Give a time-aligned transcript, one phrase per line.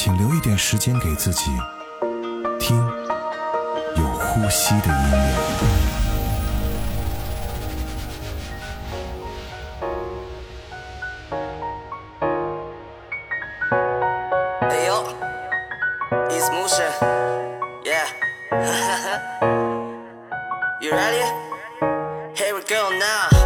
[0.00, 1.50] 请留一点时间给自己，
[2.60, 2.76] 听
[3.96, 5.87] 有呼吸的音乐。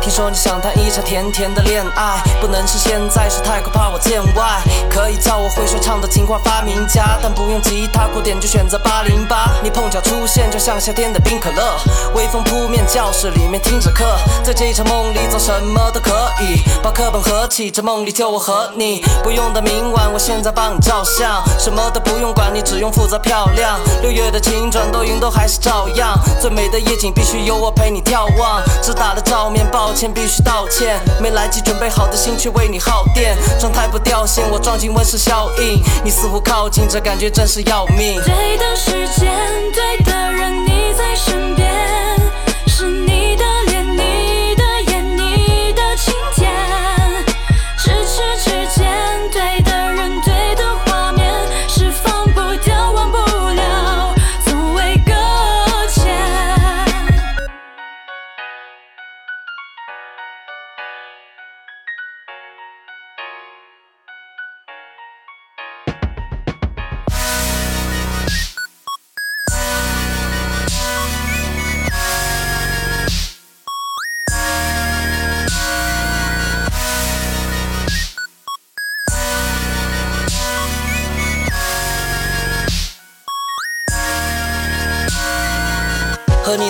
[0.03, 4.61] 听说你想谈一场甜甜的恋爱不能是现在，是太可怕我见外。
[4.91, 9.49] 可以叫我会说唱的情话发明家，但不用吉他鼓点就选择八零八。
[9.63, 11.77] 你碰巧出现，就像夏天的冰可乐。
[12.17, 14.05] 微风扑面，教室里面听着课，
[14.43, 16.61] 在这一场梦里做什么都可以。
[16.83, 19.05] 把课本合起，这梦里就我和你。
[19.23, 23.79] 不用等明晚，我现在帮你照相，什么都不用管，你只用负责漂亮。
[24.03, 28.61] 六月的晴转多云都还是照样，最美的夜景必须由我陪你眺望。
[28.83, 30.99] 只打了照面，抱歉，必须道歉。
[31.21, 38.19] 没来及准备好的心却为你耗电，状态不掉线，我撞进温室效应，你似乎靠近，这感觉真是要命。
[38.23, 39.31] 对的时间，
[39.75, 41.72] 对的人，你在身边。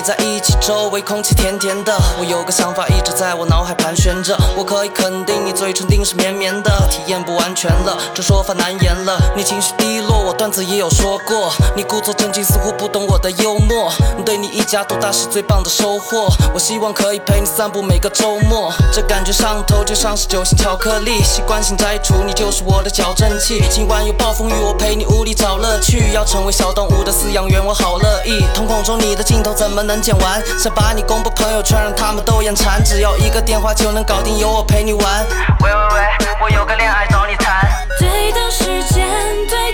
[0.03, 1.97] 在一起，周围空气甜甜的。
[2.19, 9.17] 我有个想法一直在我脑海盘旋着，我可以肯定你嘴唇定是绵绵的，体验不完全了，这说法难言了。
[9.33, 11.51] 你情绪低落，我段子也有说过。
[11.75, 13.91] 你故作镇静，似乎不懂我的幽默。
[14.23, 16.27] 对你一家独大是最棒的收获。
[16.53, 23.61] 我希望可以陪你散步每个周末，这感觉上头就像是酒心巧克力，习惯性摘除，你就是我的矫正器。
[23.71, 26.13] 今晚有暴风雨，我陪你屋里找乐趣。
[26.13, 28.45] 要成为小动物的饲养员，我好乐意。
[28.53, 29.63] 瞳孔中你的镜头怎？
[29.63, 30.39] 怎么能剪完？
[30.59, 32.83] 想把你公布朋友圈，让他们都眼馋。
[32.83, 35.25] 只要一个电话就能搞定，有我陪你玩。
[35.63, 37.65] 喂喂喂，我有个恋爱找你谈。
[37.97, 39.07] 对的时间，
[39.49, 39.71] 对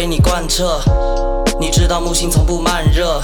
[0.00, 0.80] 给你贯彻。
[1.60, 3.20] 你知道木星从不慢热，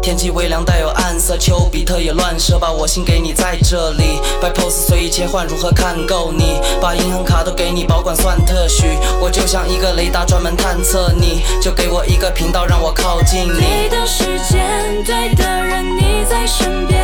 [0.00, 6.58] 天气微凉带有暗色，丘比特也乱射，把我心给你在这里，摆 pose 随意切换，如何看够你？
[6.80, 8.86] 把银行卡都给你保管算特许，
[9.20, 13.60] 我就像一个雷达专门探测你，就给我一个频道让我靠近你。
[13.60, 17.02] 对的时间，对的人，你在身边，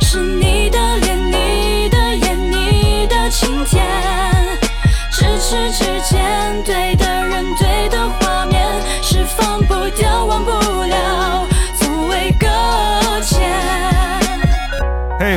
[0.00, 1.96] 是你的脸，你的
[2.26, 3.86] 眼，你的晴天，
[5.12, 6.83] 咫尺之间，对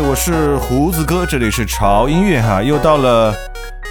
[0.10, 3.36] 我是胡子哥，这里是潮音乐哈，又到了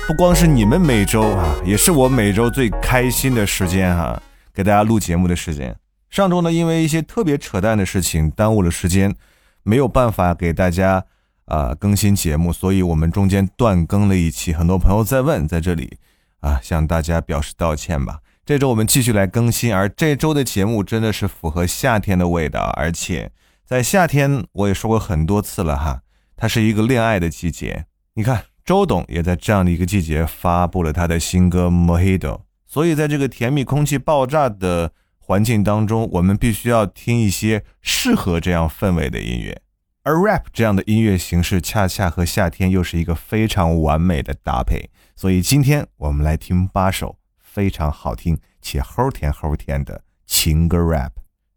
[0.09, 4.19] 不光是你们每周啊，也是我每周最开心的时间哈，
[4.55, 5.77] 给大家录节目的时间。
[6.09, 9.15] 上周呢，因为一些特别扯淡的事情耽误了时间，
[9.63, 11.05] 没有办法给大家
[11.45, 14.55] 啊更新节目，所以我们中间断更了一期。
[14.55, 15.99] 很多朋友在问，在这里
[16.41, 18.21] 啊向大家表示道歉吧。
[18.47, 23.31] 这周我们继续来更新，而这周的节目真的是符合夏天的味道，而且
[23.67, 26.01] 在夏天我也说过很多次了哈，
[26.37, 27.87] 它是一个恋爱的季节。
[28.15, 32.19] 你看，周董也在这样的一个季节发布了他的新歌《Mojito》，
[32.67, 39.61] 所以在这个甜蜜空气爆炸的环境当中，我们必须要听一些适合这样氛围的音乐，
[40.03, 47.17] 而 rap 这样的音乐形式恰恰和夏天又是一个非常完美的搭配，所以今天我们来听八首。
[47.57, 51.13] 非常好听且齁甜齁甜的情歌 rap，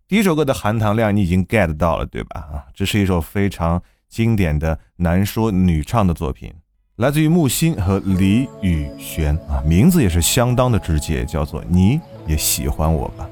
[0.08, 2.40] 第一首歌的含糖量你已经 get 到了，对吧？
[2.40, 6.51] 啊，这是一首非常经典的男说女唱的作品，
[6.97, 13.29] 来自于木心和李宇轩啊，名字也是相当的直接，叫做你也喜欢我吧。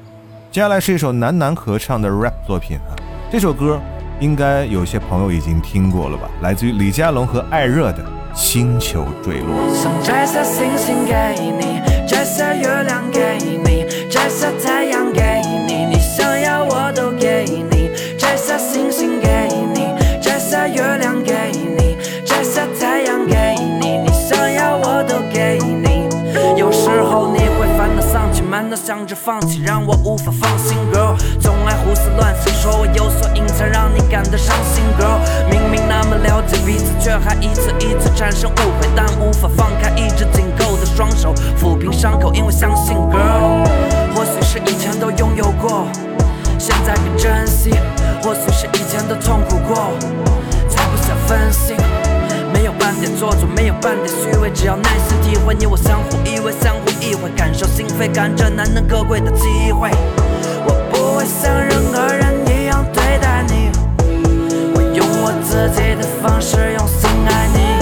[0.50, 2.96] 接下来是一首男男合唱的 rap 作品啊，
[3.30, 3.80] 这首歌
[4.20, 6.30] 应该有些朋友已经听过了吧？
[6.40, 8.04] 来自于李佳隆和艾热的
[8.34, 9.54] 《星球坠落》。
[12.06, 15.20] 摘下月亮给你，摘下太阳给
[15.66, 17.77] 你，你想要我都给你。
[28.58, 31.14] 难道，想着放弃，让我无法放心，girl。
[31.40, 35.20] 总爱胡思乱想，说我有所隐藏，让你感到伤心，girl。
[35.48, 43.64] 明明那么了解彼此，却还一次一次产生误会，但无法放开一直紧扣的双手，抚平伤口，因为相信，girl。
[44.12, 45.86] 或许是以前都拥有过，
[46.58, 47.70] 现在更珍惜；
[48.24, 49.92] 或许是以前都痛苦过，
[50.68, 51.76] 才不想分心。
[52.88, 59.90] 半点做作，没有半点虚伪，只要耐心体会，你我相互依偎，相互意会，感受心扉，感着难能可贵的机会。
[60.64, 63.70] 我不会像任何人一样对待你，
[64.74, 67.77] 我用我自己的方式用心爱你。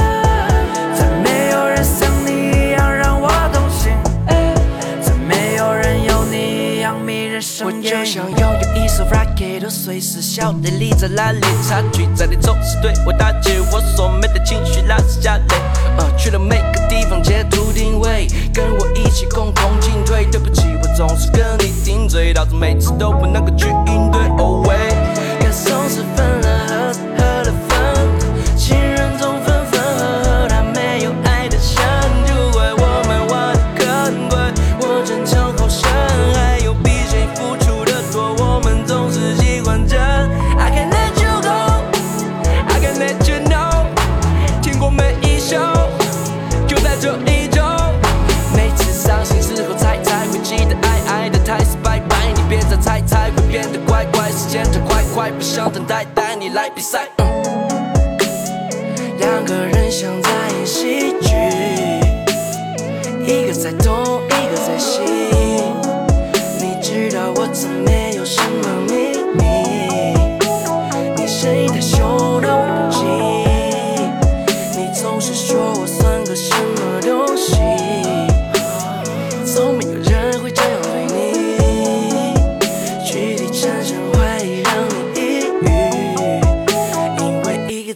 [7.64, 7.72] 我。
[7.82, 15.56] 就想拥有一艘 rocket，都随时晓得你在哪里，差距在你总是对我打击，我所没的情绪拉丝下泪。
[15.96, 20.24] 呃，去了每个地方截图定位，跟我一起共同进退。
[20.26, 24.20] 对不起，我总是跟你顶嘴，导致每次都不能够去应对。
[24.38, 24.94] Oh wait，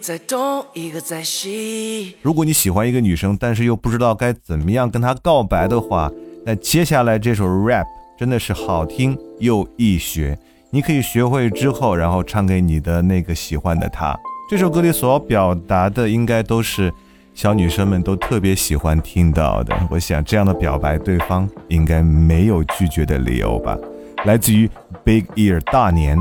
[0.00, 2.16] 在东，一个在西。
[2.22, 6.10] 如果你喜欢一个女生，但是又不知道该怎么样跟她告白的话，
[6.44, 7.84] 那接下来这首 rap
[8.18, 10.38] 真的是好听又易学，
[10.70, 14.18] 你可以学会之后，然后唱给你的那个喜欢的她。
[14.50, 16.92] 这首歌里所要表达的应该都是
[17.34, 19.76] 小女生们都特别喜欢听到的。
[19.90, 23.76] 我想这样的表白，对方应该没有拒绝的理由吧。
[24.24, 24.68] 来自于
[25.04, 26.18] Big Ear 大年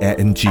[0.00, 0.48] I N G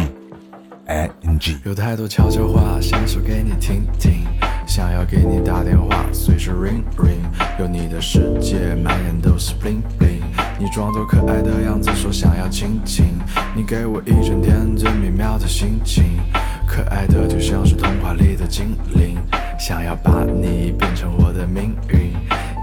[0.90, 1.56] I N G。
[1.66, 4.26] 有太多悄悄话想说给你听听，
[4.66, 7.22] 想要给你打电话，随时 ring ring。
[7.60, 10.20] 有你的世界，满眼都是 bling bling。
[10.58, 13.06] 你装作可爱的样子，说想要亲亲，
[13.56, 16.04] 你给我一整天最美妙的心情，
[16.68, 19.16] 可爱的就像是童话里的精灵，
[19.60, 22.10] 想要把你变成我的命运。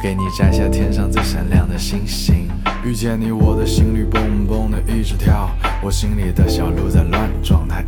[0.02, 2.48] 给你摘下天上最闪亮的星星。
[2.84, 5.50] 遇见你，我的心率蹦蹦的一直跳，
[5.82, 7.25] 我心里的小鹿在乱，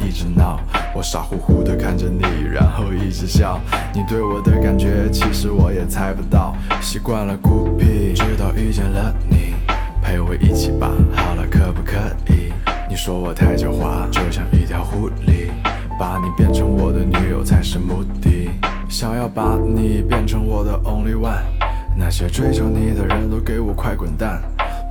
[0.08, 0.58] 一直闹。
[0.94, 3.60] 我傻乎乎的看着你，然后一直笑。
[3.92, 6.56] 你对我的感觉，其实我也猜不到。
[6.80, 9.54] 习惯了孤僻，直到遇见了你，
[10.02, 10.90] 陪我一起吧。
[11.14, 11.96] 好了，可不可
[12.32, 12.54] 以？
[12.88, 15.50] 你说我太狡猾，就像一条狐狸，
[15.98, 18.48] 把你变成我的女友才是目的。
[18.88, 21.42] 想要把你变成我的 only one。
[21.94, 24.40] 那些追求你的人都给我快滚蛋！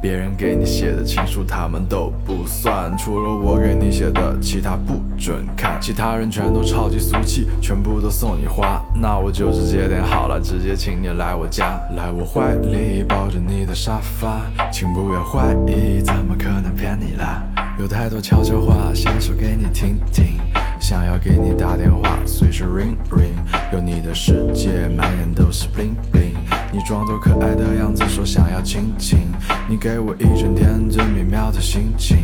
[0.02, 5.78] 别人给你写的情书，他们都不算，除了我给你写的，其他不准看。
[5.82, 17.44] 其他人全都超级俗气，全部都送你花，那我就直接点好了，直接请你来我家，来我怀里抱着你的沙发，请不要怀疑，怎么可能骗你啦？
[17.80, 20.40] 有太多悄悄话想说给你听听，
[20.80, 23.36] 想要给你打电话，随时 ring ring。
[23.74, 26.36] 有你的世界，满眼都是 bling bling。
[26.72, 29.20] 你装作可爱的样子，说想要亲亲，
[29.68, 32.18] 你给我一整天最美妙的心情，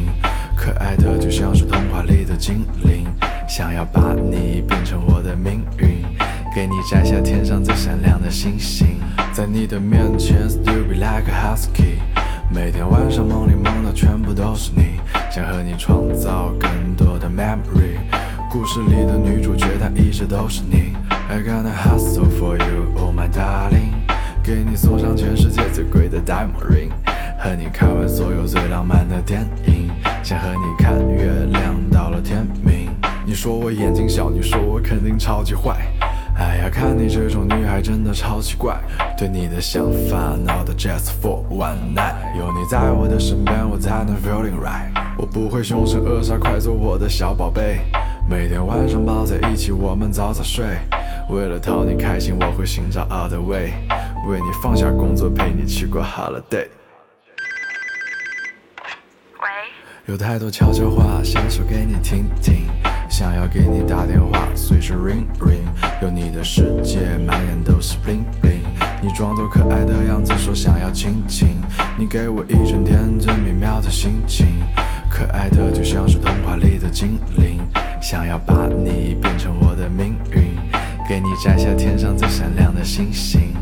[0.55, 3.05] 可爱的就像是童话里的精灵，
[3.47, 6.03] 想要把你变成我的命运，
[6.55, 8.99] 给你摘下天上最闪亮的星星，
[9.33, 11.97] 在你的面前 still be like a husky。
[12.49, 14.99] 每天晚上梦里梦到全部都是你，
[15.31, 17.97] 想和你创造更多的 memory。
[18.53, 20.93] 故事里的女主角她一直都是你
[21.27, 23.89] I gonna hustle for you, oh my darling，
[24.43, 26.91] 给你送上全世界最贵的 diamond ring，
[27.39, 29.89] 和你看完所有最浪漫的电影，
[30.21, 32.91] 想和你看月亮到了天明。
[33.25, 35.75] 你说我眼睛小，你说我肯定超级坏。
[36.37, 38.79] 哎呀，看你这种女孩真的超奇怪，
[39.17, 42.37] 对你的想法 not just for one night。
[42.37, 44.91] 有你在我的身边，我才能 feeling right。
[45.17, 47.79] 我不会凶神恶煞，快做我的小宝贝。
[48.29, 50.65] 每天晚上抱在一起，我们早早睡。
[51.29, 53.73] 为了讨你开心，我会寻找 other way，
[54.27, 56.67] 为你放下工作，陪你去过 holiday。
[59.39, 59.49] 喂，
[60.05, 62.65] 有太多悄悄话想说给你听听，
[63.09, 65.63] 想要给你打电话，随时 ring ring。
[66.01, 68.63] 有你的世界，满眼都是 bling bling。
[69.01, 71.61] 你装作可爱的样子，说想要亲亲，
[71.97, 74.47] 你给我一整天最美妙的心情。
[75.09, 77.59] 可爱的就像是童话里的精灵，
[78.03, 80.57] 想要把你变成我的命运，
[81.07, 83.53] 给你摘下天上最闪亮的星星。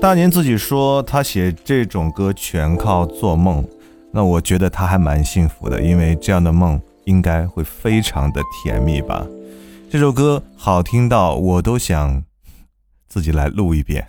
[0.00, 3.66] 大年自己说他写这种歌全靠做梦，
[4.12, 9.26] 那我觉得他还蛮幸福的，因为这样的梦应该会非常的甜蜜吧。
[9.90, 12.22] 这首歌好听到我都想
[13.08, 14.06] 自己来录一遍，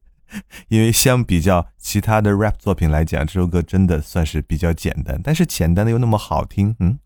[0.68, 6.74] 因为相比较其他的 rap 作品来讲，这首歌真的算是比较简单，但是简单的又那么好听。
[6.80, 6.98] 嗯，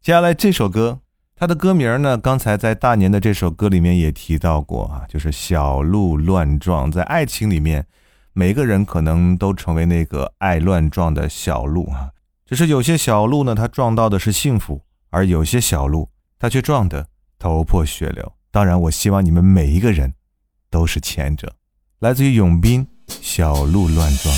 [0.00, 1.00] 接下来这首歌。
[1.40, 2.18] 它的歌名呢？
[2.18, 6.90] 刚才在大年的这首歌里面也提到过啊，就是小鹿乱撞。
[6.90, 7.86] 在爱情里面，
[8.32, 12.10] 每个人可能都成为那个爱乱撞的小鹿啊。
[12.44, 16.08] 只是有些小鹿呢，它撞到的是幸福，而有些小鹿，
[16.40, 17.06] 它却撞得
[17.38, 18.32] 头破血流。
[18.50, 20.14] 当然，我希望你们每一个人
[20.70, 21.54] 都是前者。
[22.00, 22.84] 来自于永斌，
[23.20, 24.34] 《小鹿乱撞》。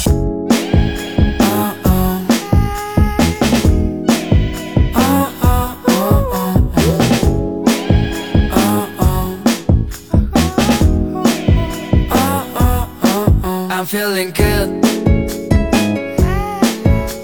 [13.90, 14.70] I'm feeling good.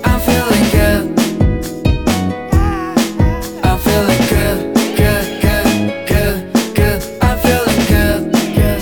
[0.03, 1.19] I'm feeling good.
[3.63, 5.67] I'm feeling good, good, good,
[6.07, 6.37] good,
[6.75, 6.99] good.
[7.21, 8.81] I'm feeling good, good.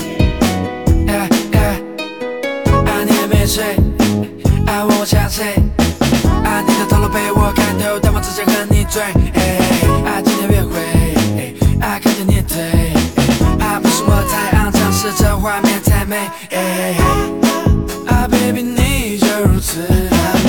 [1.05, 1.75] Yeah, yeah.
[2.85, 3.75] 爱你还没睡，
[4.65, 5.55] 爱问我想谁？
[6.43, 9.03] 爱你的头颅被我看透，但我只想和你醉。
[16.04, 16.96] 画面太美。
[18.06, 19.88] 啊，baby，你就如此的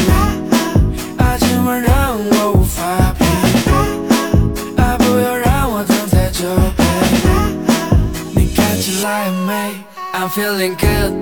[0.07, 3.23] 美，啊，今晚让我无法疲
[3.65, 6.45] 惫，啊，不要让我等太久
[6.75, 9.71] ，baby，你看起来很美
[10.13, 11.13] ，I'm feeling good。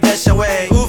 [0.00, 0.14] 发
[0.66, 0.79] 一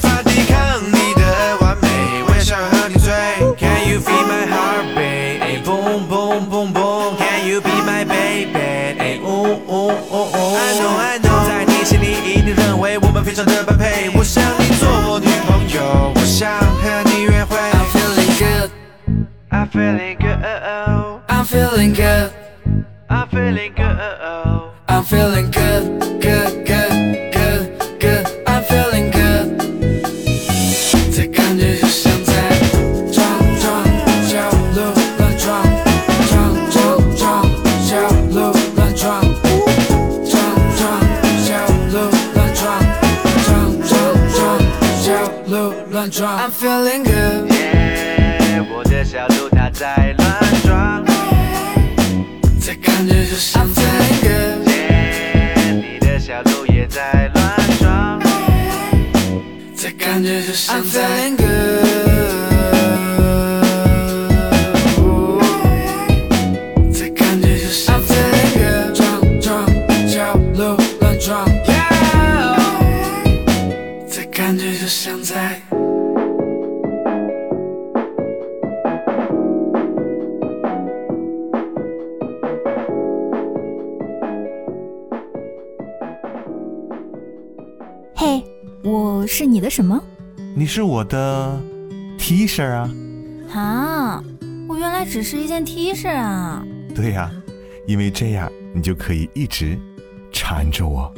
[90.74, 91.62] 是我的
[92.18, 92.90] T 恤啊。
[93.54, 94.24] 啊，
[94.70, 96.66] 我原来只是一件 T 恤啊！
[96.96, 97.30] 对呀、
[97.86, 99.78] 因为这样你就可以一直
[100.32, 101.13] 缠着我。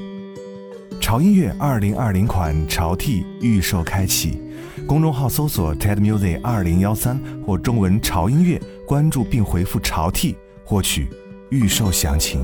[0.99, 4.41] 潮音乐二零二零款潮 T 预售开启，
[4.87, 11.07] 公众号搜索 TED Music 二零幺三或中文潮音乐，关注并回复潮 T 获取
[11.51, 12.43] 预售详情。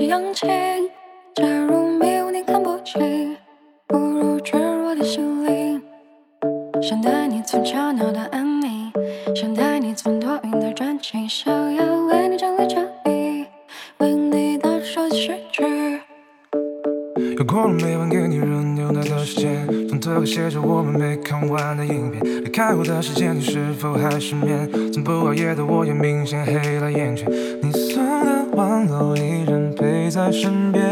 [0.00, 0.48] 打着手机扬琴。
[1.34, 3.36] 假如没有你看不清，
[3.86, 5.82] 不如坠入我的心灵。
[6.80, 8.90] 想带你从吵闹到安宁，
[9.34, 13.46] 想带你从多云到转晴，想要为你整理整理，
[13.98, 15.64] 为你打着手机诗句。
[17.36, 22.24] 又过了每晚给你热牛奶的时间，从头写着我们没看完的影片。
[22.44, 24.68] 离开我的时间，你是否还失眠？
[24.92, 27.30] 从不熬夜的我也明显黑了眼圈。
[27.62, 29.14] 你送的玩偶
[30.10, 30.82] 在身边，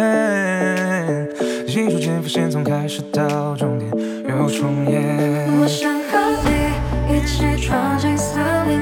[1.66, 3.90] 一瞬间浮现，从开始到终点
[4.28, 5.48] 又重演。
[5.60, 6.48] 我想和你
[7.16, 8.80] 一起闯进森林，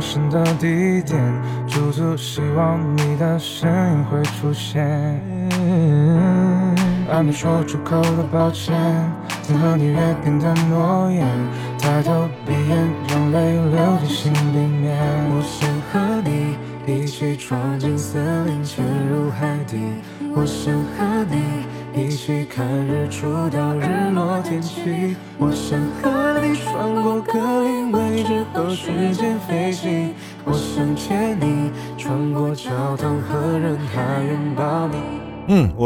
[0.00, 1.20] 陌生的地点，
[1.68, 4.82] 驻足希望你的身影会出现。
[7.06, 8.74] 还没说出口的抱歉，
[9.42, 11.26] 曾和你约定的诺言，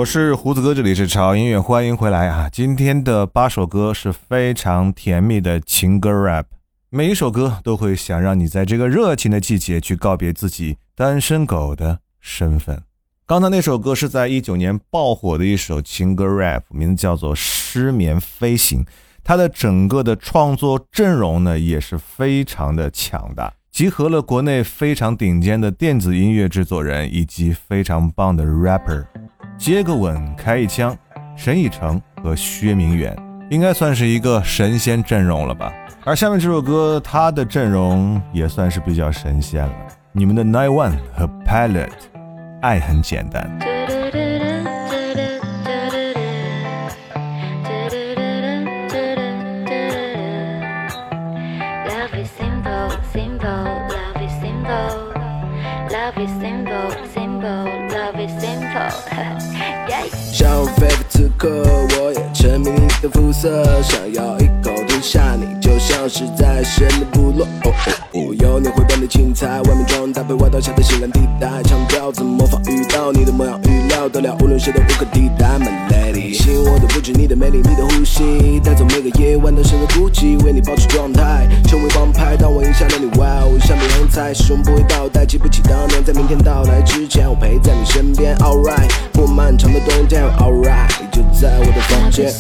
[0.05, 2.47] 我是胡子哥，这里是潮音乐，欢迎回来啊！
[2.53, 6.45] 今天的八首歌是非常甜蜜的情歌 rap，
[6.90, 12.83] 每一首歌都会想让你在这个热情的季节去告别自己单身狗的身份。
[13.25, 18.85] 刚才那首歌是在一九年爆火的一首情歌 rap，名字叫做《失眠飞行》。
[19.25, 29.07] 它的整个的创作阵容呢也是非常的强大，集合了国内非常顶尖的电子音乐制作人以及非常棒的 rapper。
[29.57, 30.96] 接个吻，开一枪，
[31.37, 33.16] 沈以诚和薛明远，
[33.50, 35.72] 应该算是一个神仙阵容了吧？
[36.04, 39.74] 而下面这首歌，它的阵容也算是比较神仙了。
[40.12, 41.88] 你们的 Nine One 和 Pilot，
[42.61, 43.74] 爱很简单。
[61.37, 61.49] 刻，
[61.99, 67.45] 我也沉迷你的肤色，想要一口吞下你，就像是在神的部落。
[67.65, 76.33] 哦哦哦，有你会变得精彩，外面装搭配外套下的性感地带，强调怎么模仿遇到你的模样，预料得了，无论谁都无可替代，My lady。
[76.33, 82.37] 吸引我的不止你的魅力，你的呼吸，带走每个夜晚的深的孤寂，为你保持状态，成为王牌。
[82.37, 88.93] 当我印象了你，Wow，像米红菜，始终不会倒带，记不起当年，在明天到来之前，我陪在你身边，Alright。
[89.13, 92.31] 过漫长的冬天，Alright，就在我的房 Love 间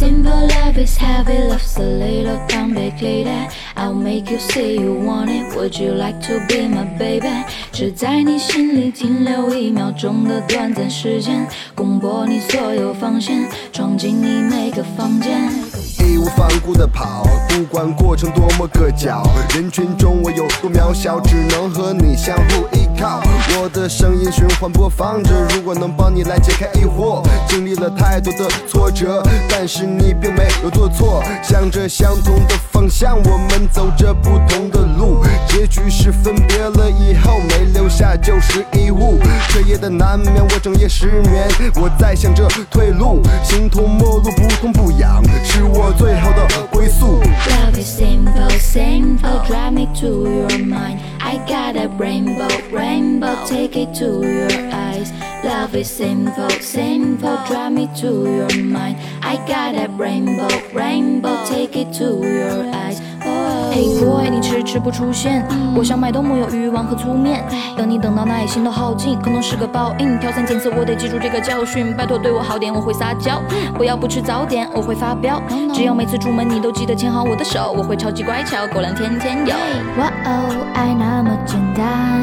[3.24, 5.56] lady I'll make you say you want it.
[5.56, 7.44] Would you like to be my baby?
[7.72, 15.50] 只在你心里停留一秒钟的短暂时间，攻破你所有防线，闯进你每个房间。
[15.98, 19.22] 义无反顾的跑，不管过程多么硌脚，
[19.54, 23.22] 人群中我有多渺小，只能和你相互依靠。
[23.56, 47.20] 我的声音循环播放着，如果能帮你来解开疑惑，经历了太多的挫折，但是你并没有做错，向着相同的方向，我们走着不同的路，结局是分别了以后没留下就是遗物，彻夜的难眠，我整夜失眠，我在想着退路，形同陌路，不痛不痒，是我最好的归宿。
[47.50, 51.00] Love is simple, simple, drive me to your mind.
[51.20, 55.12] I got a rainbow, rainbow, take it to your eyes.
[55.44, 58.98] Love is simple, simple, drive me to your mind.
[59.22, 63.00] I got a rainbow, rainbow, take it to your eyes.
[63.34, 63.74] Oh.
[63.74, 65.44] Hey boy，你迟迟不出现，
[65.74, 67.44] 我想买都没有鱼丸和粗面。
[67.76, 70.16] 等你等到耐心都耗尽，可能是个报应。
[70.20, 71.92] 挑三拣四，我得记住这个教训。
[71.96, 73.42] 拜托对我好点，我会撒娇。
[73.74, 75.42] 不要不吃早点，我会发飙。
[75.74, 79.54] 只要每次出门你都记得牵好我的手，我会超级乖巧，狗粮天天有。
[79.98, 82.22] 哇哦，爱那么简单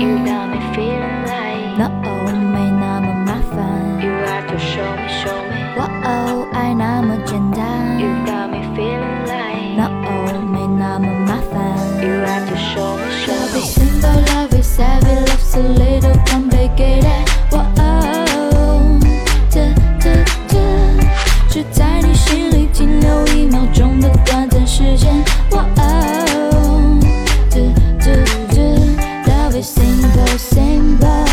[0.73, 1.89] feeling like，No
[2.53, 3.59] 没那么麻烦。
[3.99, 5.75] you have to show me, show me.
[5.77, 9.50] 哇哦，爱那么简单 You got me feeling like
[9.81, 11.59] ，No 没那么麻烦。
[12.03, 13.61] you have to show me, show Love me.
[13.61, 17.25] is simple, love is heavy, love's a little complicated.
[17.51, 18.99] 哇哦，
[19.49, 20.53] 这这这，
[21.49, 25.23] 只在你心里停留一秒钟的短暂时间。
[25.51, 26.99] 哇哦，
[27.49, 27.61] 这
[27.99, 28.61] 这这
[29.25, 31.30] ，Love is simple, simple.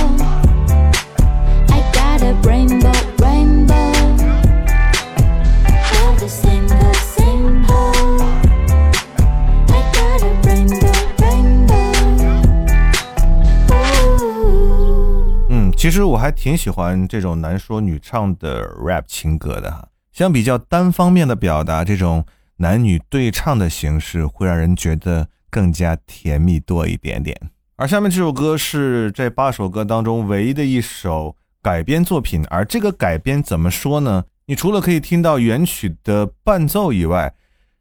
[15.89, 19.89] 其实我还挺喜欢这种男说女唱的 rap 情歌的哈。
[20.13, 22.27] 相比较单方面的表达，这种
[22.59, 27.35] 男女对唱的形式会让人觉得更加甜蜜多一点点。
[27.77, 34.25] 而下面这首歌是这八首歌当中唯一的一首改编作品，而这个改编怎么说呢？
[34.45, 37.33] 你除了可以听到原曲的伴奏以外，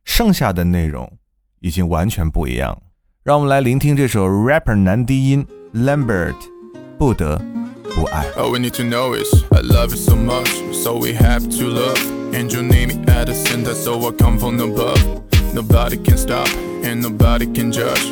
[0.05, 1.11] 剩下的内容
[1.59, 2.81] 已经完全不一样。
[3.25, 6.37] 让我们来聆听这首 rapper 男低音 Lambert
[6.97, 7.37] 不得
[7.95, 8.25] 不爱。
[8.35, 12.17] All we need to know is I love you so much, so we have to love.
[12.33, 15.01] And you need me the center, so I come from above.
[15.53, 16.47] Nobody can stop,
[16.83, 18.05] and nobody can judge.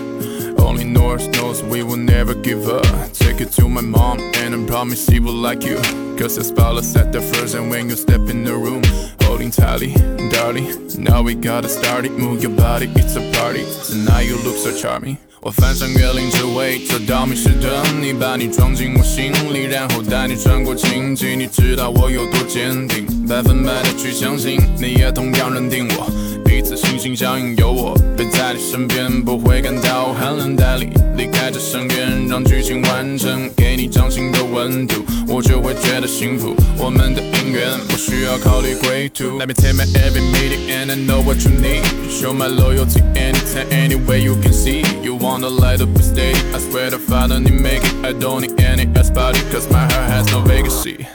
[0.57, 2.85] Only North knows we will never give up.
[3.13, 5.79] Take it to my mom, and I promise she will like you.
[6.17, 8.83] Cause spell is at the first, and when you step in the room,
[9.21, 9.93] holding tightly,
[10.31, 10.67] darling.
[10.97, 13.65] Now we gotta start it, move your body, it's a party.
[13.85, 15.17] Tonight you look so charming.
[15.45, 21.35] 我翻山越岭只为找到迷失的你，把你装进我心里，然后带你穿过荆棘。
[21.35, 26.09] 你知道我有多坚定，百分百的去相信，你也同样认定我。
[26.55, 30.55] 彼此心心相印，有我陪在你身边，不会感到寒冷。
[30.55, 30.85] 带你
[31.17, 36.55] 离开这深渊，让剧情完整，给你掌心的温度，我就会觉得幸福。
[36.77, 39.37] 我们的姻缘不需要考虑归途。
[39.37, 41.83] Let me take my every meeting and I know what you need.
[42.09, 44.85] Show my loyalty anytime, anywhere you can see.
[45.03, 46.39] You wanna light up a steady.
[46.53, 47.93] I swear to Father, you make it.
[48.01, 51.05] I don't need any else body, cause my heart has no vacancy.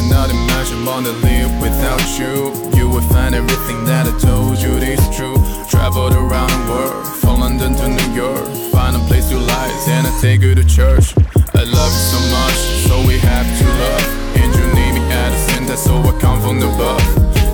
[0.00, 2.54] Cannot imagine wanna live without you.
[2.74, 5.36] You will find everything that I told you is true.
[5.68, 8.48] Traveled around the world, from London to New York.
[8.72, 11.14] Find a place you like, and I take you to church.
[11.54, 12.58] I love you so much,
[12.88, 14.06] so we have to love.
[14.40, 17.04] And you need me at the center, so I come from above.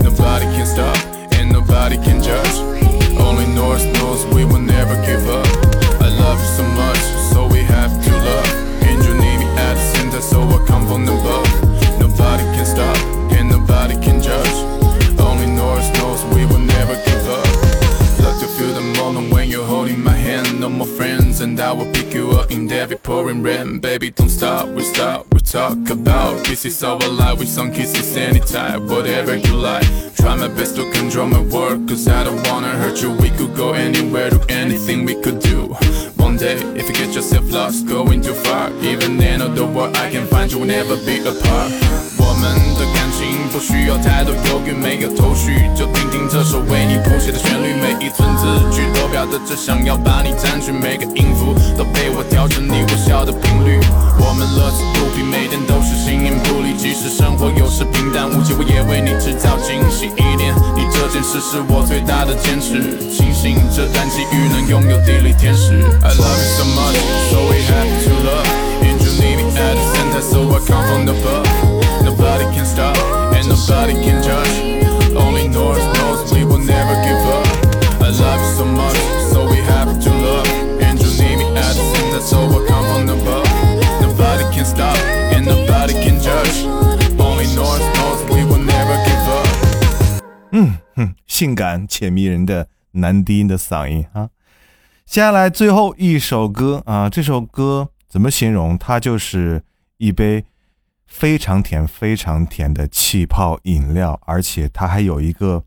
[0.05, 0.99] Nobody can stop,
[1.33, 2.76] and nobody can judge.
[26.56, 27.40] kisses our life.
[27.40, 29.86] We some kisses anytime, whatever you like.
[30.16, 33.12] Try my best to control my work, cause I don't wanna hurt you.
[33.12, 35.76] We could go anywhere, do anything we could do.
[36.18, 40.12] One day, if you get yourself lost, going too far, even in the world I
[40.12, 41.72] can find you, we'll never be apart.
[42.18, 53.80] 我们的感情不需要太多犹豫，没有头绪，就听听这首为你谱写的旋律，每一寸字句都表达着想要把你占据，每个音符都被我调成你我笑的频率。
[54.18, 55.45] 我们乐此不疲，每
[58.47, 60.07] 平淡无奇，我也为你制造惊喜。
[60.07, 65.83] 一点你这件事是我最大的坚持，庆幸这段际遇能拥有地理天使。
[66.03, 66.97] I love you so much,
[67.31, 68.47] so we have to love.
[68.83, 71.47] And you need me at the center, so I come from above.
[72.05, 72.97] Nobody can stop,
[73.35, 74.76] and nobody can judge.
[91.37, 94.31] 性感且迷人的男低音的嗓音啊。
[95.05, 98.79] 接下来最后一首歌啊，这首歌怎么形容？
[98.79, 99.63] 它就是
[99.99, 100.47] 一杯
[101.07, 105.63] 非常甜、非常甜的气泡饮料，而且它还有一个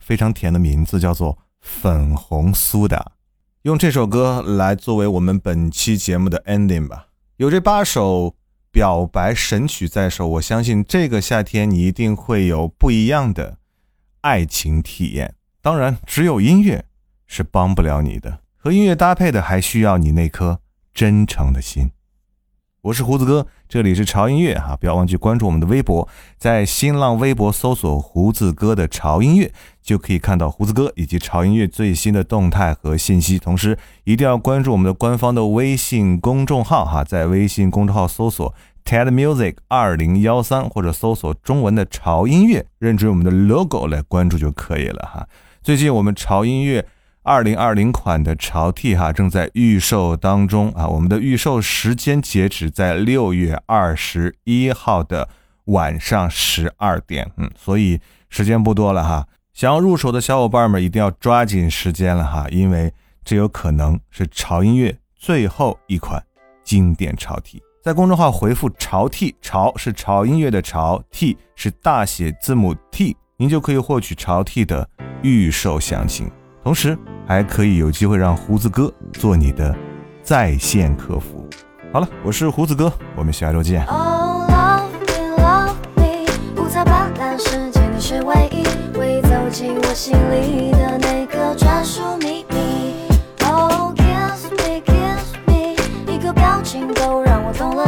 [0.00, 3.12] 非常甜的名字，叫做粉红苏打。
[3.62, 7.06] 用这首歌来作为我们本期节目的 ending 吧。
[7.36, 8.34] 有这八首
[8.72, 13.58] 表白神曲在手，我相信这个夏天你一定会有不一样的
[14.24, 15.34] 爱情体验。
[15.60, 16.86] 当然，只有音乐
[17.26, 20.60] 是帮不了你的，和音乐搭配的还需要你那颗
[20.94, 21.90] 真诚的心。
[22.80, 26.08] 我是胡子哥，这里是潮音乐哈，不要忘记关注我们的微博，
[26.38, 33.38] 在新浪微博搜索“胡子哥的潮音乐”，就可以看到胡子哥以及潮音乐最新的动态和信息。
[33.38, 45.26] 同时，一定要关注我们的官方的微信公众号哈，在微信公众号搜索 “TED Music 二零幺三”或者搜索中文的潮音乐，认准我们的 logo 来关注就可以了哈。
[45.62, 46.86] 最近我们潮音乐。
[47.26, 55.26] 二零二零款的潮 T 哈正在预售当中啊，我们的预售时间截止在六月二十一号的
[55.64, 59.26] 晚上十二点，嗯，所以时间不多了哈。
[59.54, 62.92] 想要入手的小伙伴们一定要抓紧时间了哈，因为
[63.24, 66.22] 这有可能是潮音乐最后一款
[66.62, 67.62] 经典潮 T。
[67.84, 74.88] 在公众号回复“潮 T”，潮是潮音乐的潮，T 是大写字母 T，您就可以获取潮 T 的
[75.20, 76.30] 预售详情，
[76.62, 76.96] 同时。
[77.26, 79.74] 还可以有机会让胡子哥做你的
[80.22, 81.46] 在线客服。
[81.92, 83.82] 好了，我是胡子哥，我们下周见。
[83.82, 83.86] 五
[86.68, 88.64] 彩斑斓世界你是唯一，
[88.96, 92.63] 会走进我心里的那颗专属秘密。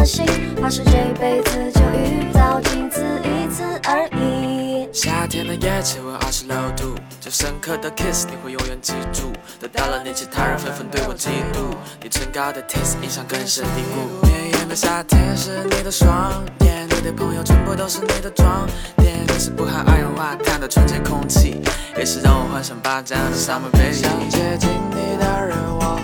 [0.07, 0.25] 心，
[0.63, 4.89] 怕是这辈子就遇到仅此一次而已。
[4.93, 9.33] 夏天的夜气温二十六度，最深刻的 kiss 你会永远记住。
[9.61, 11.75] 得到了你，其他人纷纷对我嫉妒。
[12.01, 14.27] 你唇膏的 taste 印象更深蒂固。
[14.29, 18.65] 绵延的夏天是你的双眼，你的朋友全部都是你的装
[18.99, 19.17] 点。
[19.27, 21.61] 你是不含二氧化碳的纯洁空气，
[21.99, 23.93] 也是让我幻想霸占的 summer baby。
[23.93, 26.01] 想接近你的人，我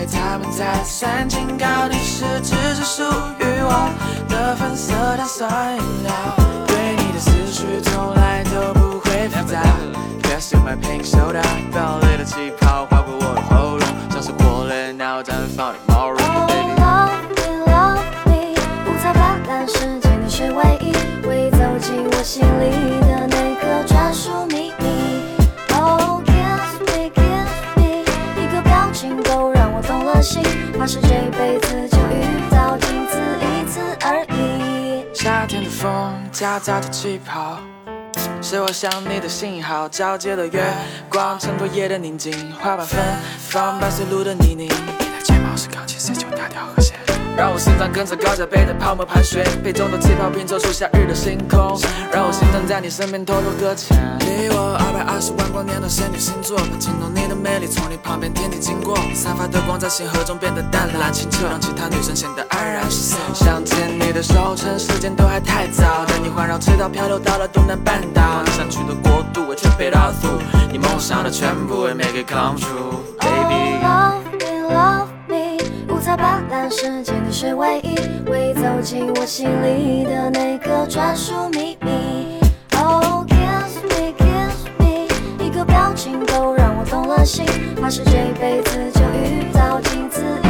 [0.00, 3.02] 会对他们再三警告，你是只只属
[3.38, 3.92] 于我
[4.30, 6.12] 的粉色碳酸饮料。
[6.66, 9.60] 对你的思绪从来都不会复杂。
[10.22, 16.80] Guess you my pink soda，爆裂的气泡划过我的喉咙，像是火烈鸟绽放的毛绒 Oh baby。
[16.80, 20.94] love me love me，五彩斑斓世界你是唯一，
[21.26, 22.99] 会走进我心里
[30.30, 30.40] 心，
[30.78, 35.04] 怕是这辈子就遇到仅此一次而已。
[35.12, 37.58] 夏天的风夹杂着气泡，
[38.40, 39.88] 是我想你的信号。
[39.88, 40.62] 皎洁的月
[41.10, 43.00] 光衬托夜的宁静，花瓣芬
[43.48, 44.68] 芳伴随路的泥泞。
[45.00, 46.89] 你的睫毛是钢琴 C 九大调和弦，
[47.40, 51.80] 让我心脏跟着高脚杯的泡沫盘旋，杯中的气泡拼凑出夏日的星空，
[52.12, 53.96] 让我心脏在你身边偷偷搁浅。
[54.20, 63.16] 离我二百二十万光年的仙女星座，惊动你的魅力从你旁边天地经过，散发的光在星河中变得淡蓝清澈，让其他女生显得黯然失色。
[63.32, 72.99] 想牵你的手，趁时间都还太早，带你环绕赤道漂流到了东南半岛，你想去的国度，I trip it all through，你梦想的全部，I make it come true。
[76.00, 77.94] 彩斑斓世界你是唯一，
[78.30, 82.40] 未走进我心里的那个专属秘密。
[82.72, 85.06] Oh kiss me kiss me，
[85.44, 87.44] 一个表情都让我动了心，
[87.78, 90.49] 怕是这辈子就遇到仅此一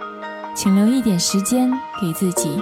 [0.53, 2.61] 请留一点时间给自己，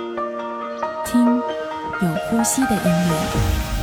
[1.05, 3.78] 听有呼吸的音乐。